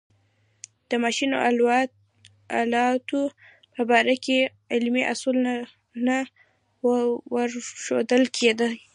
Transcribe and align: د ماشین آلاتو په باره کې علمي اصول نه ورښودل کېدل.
د 0.89 0.91
ماشین 1.03 1.31
آلاتو 2.59 3.21
په 3.73 3.81
باره 3.89 4.15
کې 4.25 4.37
علمي 4.73 5.03
اصول 5.13 5.37
نه 6.07 6.17
ورښودل 7.33 8.23
کېدل. 8.37 8.71